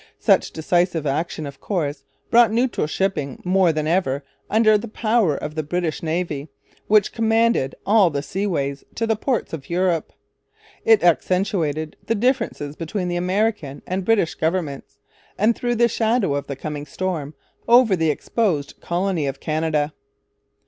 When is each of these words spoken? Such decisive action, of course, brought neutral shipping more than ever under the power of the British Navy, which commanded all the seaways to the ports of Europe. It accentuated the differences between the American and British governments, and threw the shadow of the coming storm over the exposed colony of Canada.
Such 0.17 0.49
decisive 0.49 1.05
action, 1.05 1.45
of 1.45 1.61
course, 1.61 2.03
brought 2.31 2.51
neutral 2.51 2.87
shipping 2.87 3.39
more 3.45 3.71
than 3.71 3.85
ever 3.85 4.23
under 4.49 4.75
the 4.75 4.87
power 4.87 5.37
of 5.37 5.53
the 5.53 5.61
British 5.61 6.01
Navy, 6.01 6.49
which 6.87 7.11
commanded 7.11 7.75
all 7.85 8.09
the 8.09 8.23
seaways 8.23 8.83
to 8.95 9.05
the 9.05 9.15
ports 9.15 9.53
of 9.53 9.69
Europe. 9.69 10.11
It 10.85 11.03
accentuated 11.03 11.97
the 12.07 12.15
differences 12.15 12.75
between 12.75 13.09
the 13.09 13.15
American 13.17 13.83
and 13.85 14.03
British 14.03 14.33
governments, 14.33 14.97
and 15.37 15.55
threw 15.55 15.75
the 15.75 15.87
shadow 15.87 16.33
of 16.33 16.47
the 16.47 16.55
coming 16.55 16.87
storm 16.87 17.35
over 17.67 17.95
the 17.95 18.09
exposed 18.09 18.81
colony 18.81 19.27
of 19.27 19.39
Canada. 19.39 19.93